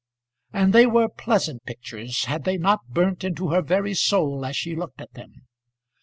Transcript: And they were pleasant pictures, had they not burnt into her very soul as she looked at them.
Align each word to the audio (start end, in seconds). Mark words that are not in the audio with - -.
And 0.51 0.73
they 0.73 0.87
were 0.87 1.09
pleasant 1.09 1.63
pictures, 1.65 2.25
had 2.25 2.43
they 2.43 2.57
not 2.57 2.87
burnt 2.89 3.23
into 3.23 3.49
her 3.49 3.61
very 3.61 3.93
soul 3.93 4.43
as 4.47 4.57
she 4.57 4.75
looked 4.75 4.99
at 4.99 5.13
them. 5.13 5.43